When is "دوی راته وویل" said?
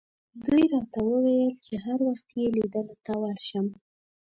0.45-1.51